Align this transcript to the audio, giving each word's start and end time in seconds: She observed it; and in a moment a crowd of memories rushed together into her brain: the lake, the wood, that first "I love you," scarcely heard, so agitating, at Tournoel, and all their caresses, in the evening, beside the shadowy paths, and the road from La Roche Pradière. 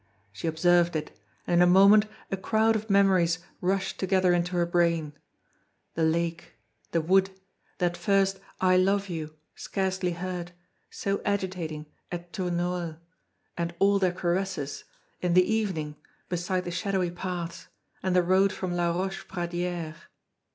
She 0.31 0.47
observed 0.47 0.95
it; 0.95 1.11
and 1.45 1.61
in 1.61 1.61
a 1.61 1.71
moment 1.71 2.07
a 2.31 2.35
crowd 2.35 2.75
of 2.75 2.89
memories 2.89 3.37
rushed 3.61 3.99
together 3.99 4.33
into 4.33 4.53
her 4.53 4.65
brain: 4.65 5.13
the 5.93 6.01
lake, 6.01 6.55
the 6.89 7.01
wood, 7.01 7.29
that 7.77 7.95
first 7.95 8.39
"I 8.59 8.77
love 8.77 9.09
you," 9.09 9.35
scarcely 9.53 10.13
heard, 10.13 10.53
so 10.89 11.21
agitating, 11.23 11.85
at 12.11 12.33
Tournoel, 12.33 12.97
and 13.55 13.75
all 13.77 13.99
their 13.99 14.11
caresses, 14.11 14.85
in 15.21 15.35
the 15.35 15.45
evening, 15.47 15.97
beside 16.29 16.65
the 16.65 16.71
shadowy 16.71 17.11
paths, 17.11 17.67
and 18.01 18.15
the 18.15 18.23
road 18.23 18.51
from 18.51 18.73
La 18.75 18.89
Roche 18.89 19.27
Pradière. 19.27 19.93